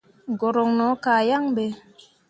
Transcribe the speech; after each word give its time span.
Guruŋ 0.39 0.69
no 0.77 0.87
kah 1.03 1.21
yaŋ 1.29 1.45
ɓe. 1.55 1.65